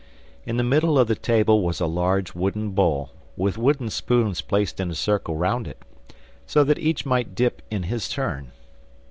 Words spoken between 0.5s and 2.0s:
the middle of the table was a